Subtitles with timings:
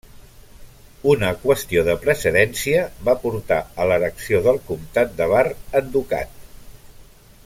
[1.11, 5.45] Una qüestió de precedència va portar a l'erecció del comtat de Bar
[5.83, 6.45] en ducat.